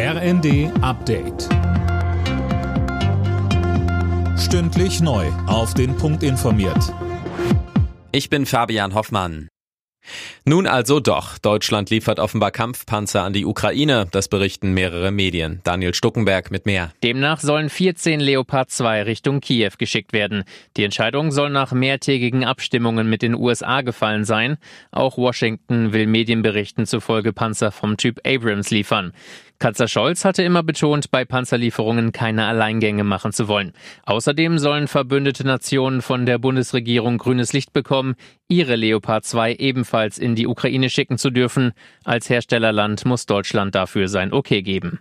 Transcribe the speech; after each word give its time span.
RND 0.00 0.70
Update. 0.80 1.48
Stündlich 4.38 5.00
neu. 5.00 5.26
Auf 5.48 5.74
den 5.74 5.96
Punkt 5.96 6.22
informiert. 6.22 6.94
Ich 8.12 8.30
bin 8.30 8.46
Fabian 8.46 8.94
Hoffmann. 8.94 9.48
Nun 10.44 10.66
also 10.66 11.00
doch. 11.00 11.38
Deutschland 11.38 11.90
liefert 11.90 12.20
offenbar 12.20 12.50
Kampfpanzer 12.50 13.24
an 13.24 13.32
die 13.32 13.44
Ukraine. 13.44 14.06
Das 14.10 14.28
berichten 14.28 14.72
mehrere 14.72 15.10
Medien. 15.10 15.60
Daniel 15.64 15.92
Stuckenberg 15.92 16.50
mit 16.50 16.64
mehr. 16.64 16.92
Demnach 17.02 17.40
sollen 17.40 17.68
14 17.68 18.20
Leopard 18.20 18.70
2 18.70 19.02
Richtung 19.02 19.40
Kiew 19.40 19.72
geschickt 19.78 20.12
werden. 20.12 20.44
Die 20.76 20.84
Entscheidung 20.84 21.32
soll 21.32 21.50
nach 21.50 21.72
mehrtägigen 21.72 22.44
Abstimmungen 22.44 23.10
mit 23.10 23.22
den 23.22 23.34
USA 23.34 23.82
gefallen 23.82 24.24
sein. 24.24 24.58
Auch 24.90 25.18
Washington 25.18 25.92
will 25.92 26.06
Medienberichten 26.06 26.86
zufolge 26.86 27.32
Panzer 27.32 27.72
vom 27.72 27.96
Typ 27.96 28.20
Abrams 28.24 28.70
liefern. 28.70 29.12
Kanzler 29.58 29.88
Scholz 29.88 30.24
hatte 30.24 30.44
immer 30.44 30.62
betont, 30.62 31.10
bei 31.10 31.24
Panzerlieferungen 31.24 32.12
keine 32.12 32.46
Alleingänge 32.46 33.02
machen 33.02 33.32
zu 33.32 33.48
wollen. 33.48 33.72
Außerdem 34.06 34.58
sollen 34.58 34.86
verbündete 34.86 35.44
Nationen 35.44 36.00
von 36.00 36.26
der 36.26 36.38
Bundesregierung 36.38 37.18
grünes 37.18 37.52
Licht 37.52 37.72
bekommen, 37.72 38.14
ihre 38.46 38.76
Leopard 38.76 39.24
2 39.24 39.56
ebenfalls 39.56 40.18
in 40.18 40.36
die 40.36 40.46
Ukraine 40.46 40.90
schicken 40.90 41.18
zu 41.18 41.30
dürfen. 41.30 41.72
Als 42.04 42.30
Herstellerland 42.30 43.04
muss 43.04 43.26
Deutschland 43.26 43.74
dafür 43.74 44.06
sein 44.08 44.32
Okay 44.32 44.62
geben. 44.62 45.00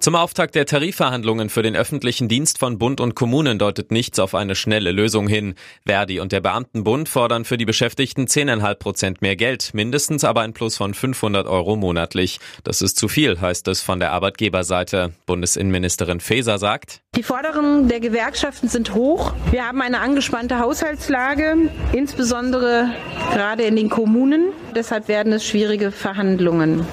Zum 0.00 0.14
Auftakt 0.14 0.54
der 0.54 0.64
Tarifverhandlungen 0.64 1.48
für 1.48 1.62
den 1.62 1.74
öffentlichen 1.74 2.28
Dienst 2.28 2.58
von 2.58 2.78
Bund 2.78 3.00
und 3.00 3.16
Kommunen 3.16 3.58
deutet 3.58 3.90
nichts 3.90 4.20
auf 4.20 4.36
eine 4.36 4.54
schnelle 4.54 4.92
Lösung 4.92 5.26
hin. 5.26 5.54
Verdi 5.84 6.20
und 6.20 6.30
der 6.30 6.40
Beamtenbund 6.40 7.08
fordern 7.08 7.44
für 7.44 7.58
die 7.58 7.64
Beschäftigten 7.64 8.26
10,5 8.26 8.74
Prozent 8.76 9.22
mehr 9.22 9.34
Geld, 9.34 9.70
mindestens 9.74 10.22
aber 10.22 10.42
ein 10.42 10.52
Plus 10.52 10.76
von 10.76 10.94
500 10.94 11.48
Euro 11.48 11.74
monatlich. 11.74 12.38
Das 12.62 12.80
ist 12.80 12.96
zu 12.96 13.08
viel, 13.08 13.40
heißt 13.40 13.66
es 13.66 13.82
von 13.82 13.98
der 13.98 14.12
Arbeitgeberseite. 14.12 15.14
Bundesinnenministerin 15.26 16.20
Faeser 16.20 16.58
sagt, 16.58 17.00
die 17.16 17.24
Forderungen 17.24 17.88
der 17.88 17.98
Gewerkschaften 17.98 18.68
sind 18.68 18.94
hoch. 18.94 19.32
Wir 19.50 19.66
haben 19.66 19.82
eine 19.82 19.98
angespannte 19.98 20.60
Haushaltslage, 20.60 21.70
insbesondere 21.92 22.90
gerade 23.32 23.64
in 23.64 23.74
den 23.74 23.90
Kommunen. 23.90 24.52
Deshalb 24.76 25.08
werden 25.08 25.32
es 25.32 25.44
schwierige 25.44 25.90
Verhandlungen. 25.90 26.86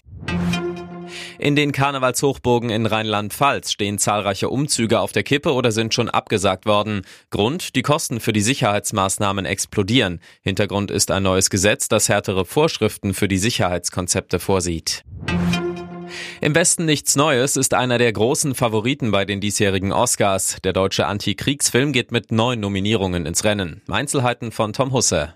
In 1.38 1.56
den 1.56 1.72
Karnevalshochburgen 1.72 2.70
in 2.70 2.86
Rheinland-Pfalz 2.86 3.72
stehen 3.72 3.98
zahlreiche 3.98 4.50
Umzüge 4.50 5.00
auf 5.00 5.12
der 5.12 5.24
Kippe 5.24 5.54
oder 5.54 5.72
sind 5.72 5.94
schon 5.94 6.10
abgesagt 6.10 6.66
worden. 6.66 7.02
Grund, 7.30 7.76
die 7.76 7.82
Kosten 7.82 8.20
für 8.20 8.34
die 8.34 8.42
Sicherheitsmaßnahmen 8.42 9.46
explodieren. 9.46 10.22
Hintergrund 10.42 10.92
ist 10.92 11.12
ein 11.12 11.24
neues 11.24 11.50
Gesetz, 11.50 11.88
das 11.88 12.10
härtere 12.10 12.46
Vorschriften 12.46 13.14
für 13.14 13.28
die 13.28 13.38
Sicherheitskonzepte 13.38 14.40
vorsieht. 14.40 15.04
Im 16.42 16.56
Westen 16.56 16.86
nichts 16.86 17.16
Neues 17.16 17.58
ist 17.58 17.74
einer 17.74 17.98
der 17.98 18.14
großen 18.14 18.56
Favoriten 18.56 19.12
bei 19.12 19.26
den 19.26 19.42
diesjährigen 19.42 19.92
Oscars. 19.92 20.58
Der 20.64 20.74
deutsche 20.74 21.08
Antikriegsfilm 21.08 21.92
geht 21.92 22.12
mit 22.12 22.32
neun 22.32 22.60
Nominierungen 22.60 23.26
ins 23.26 23.44
Rennen. 23.44 23.82
Einzelheiten 23.90 24.52
von 24.52 24.72
Tom 24.72 24.94
Husse. 24.94 25.34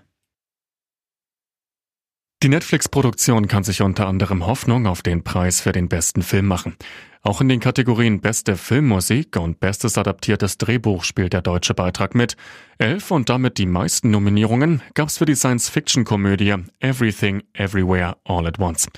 Die 2.42 2.48
Netflix-Produktion 2.48 3.48
kann 3.48 3.64
sich 3.64 3.82
unter 3.82 4.06
anderem 4.06 4.46
Hoffnung 4.46 4.86
auf 4.86 5.02
den 5.02 5.22
Preis 5.22 5.60
für 5.60 5.72
den 5.72 5.90
besten 5.90 6.22
Film 6.22 6.46
machen. 6.46 6.74
Auch 7.22 7.42
in 7.42 7.50
den 7.50 7.60
Kategorien 7.60 8.22
Beste 8.22 8.56
Filmmusik 8.56 9.36
und 9.36 9.60
Bestes 9.60 9.98
adaptiertes 9.98 10.56
Drehbuch 10.56 11.04
spielt 11.04 11.34
der 11.34 11.42
deutsche 11.42 11.74
Beitrag 11.74 12.14
mit. 12.14 12.36
Elf 12.78 13.10
und 13.10 13.28
damit 13.28 13.58
die 13.58 13.66
meisten 13.66 14.10
Nominierungen 14.10 14.80
gab's 14.94 15.18
für 15.18 15.26
die 15.26 15.34
Science-Fiction-Komödie 15.34 16.54
Everything 16.78 17.42
Everywhere 17.52 18.16
All 18.24 18.46
at 18.46 18.58
Once. 18.58 18.88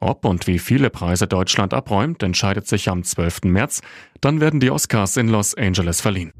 Ob 0.00 0.24
und 0.24 0.46
wie 0.46 0.58
viele 0.58 0.88
Preise 0.88 1.26
Deutschland 1.26 1.74
abräumt, 1.74 2.22
entscheidet 2.22 2.66
sich 2.66 2.88
am 2.88 3.04
12. 3.04 3.42
März. 3.44 3.82
Dann 4.22 4.40
werden 4.40 4.60
die 4.60 4.70
Oscars 4.70 5.18
in 5.18 5.28
Los 5.28 5.54
Angeles 5.54 6.00
verliehen. 6.00 6.32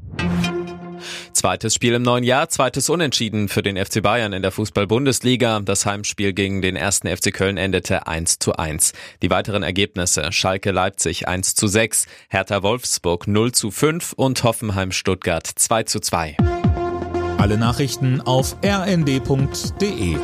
Zweites 1.39 1.73
Spiel 1.73 1.93
im 1.93 2.01
neuen 2.01 2.25
Jahr, 2.25 2.49
zweites 2.49 2.89
Unentschieden 2.89 3.47
für 3.47 3.63
den 3.63 3.77
FC 3.77 4.03
Bayern 4.03 4.33
in 4.33 4.41
der 4.41 4.51
Fußball-Bundesliga. 4.51 5.61
Das 5.61 5.85
Heimspiel 5.85 6.33
gegen 6.33 6.61
den 6.61 6.75
ersten 6.75 7.07
FC 7.07 7.33
Köln 7.33 7.55
endete 7.55 8.07
1 8.07 8.39
zu 8.39 8.57
1. 8.57 8.91
Die 9.21 9.29
weiteren 9.29 9.63
Ergebnisse 9.63 10.33
Schalke 10.33 10.71
Leipzig 10.71 11.29
1 11.29 11.55
zu 11.55 11.67
6, 11.67 12.07
Hertha 12.27 12.61
Wolfsburg 12.61 13.25
0 13.25 13.53
zu 13.53 13.71
5 13.71 14.11
und 14.17 14.43
Hoffenheim 14.43 14.91
Stuttgart 14.91 15.47
2 15.47 15.83
zu 15.83 16.01
2. 16.01 16.35
Alle 17.37 17.57
Nachrichten 17.57 18.19
auf 18.19 18.57
rnd.de 18.61 20.17